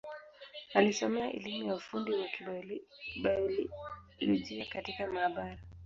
Alisomea 0.73 1.33
elimu 1.33 1.67
ya 1.67 1.75
ufundi 1.75 2.11
wa 2.11 2.27
Kibiolojia 2.27 4.65
katika 4.69 5.07
maabara. 5.07 5.57